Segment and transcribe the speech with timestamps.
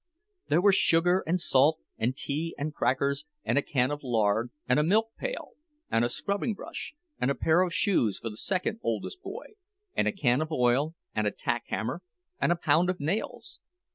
[0.47, 4.79] There were sugar and salt and tea and crackers, and a can of lard and
[4.79, 5.51] a milk pail,
[5.91, 9.49] and a scrubbing brush, and a pair of shoes for the second oldest boy,
[9.95, 12.01] and a can of oil, and a tack hammer,
[12.39, 13.59] and a pound of nails.